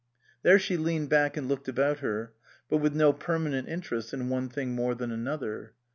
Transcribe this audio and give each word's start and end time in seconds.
323 0.41 0.47
SUPERSEDED 0.47 0.47
There 0.47 0.59
she 0.87 0.99
leaned 0.99 1.09
back 1.11 1.37
and 1.37 1.47
looked 1.47 1.67
about 1.67 1.99
her, 1.99 2.33
but 2.67 2.77
with 2.77 2.95
no 2.95 3.13
permanent 3.13 3.69
interest 3.69 4.15
in 4.15 4.29
one 4.29 4.49
thing 4.49 4.73
more 4.73 4.95
than 4.95 5.11
another. 5.11 5.75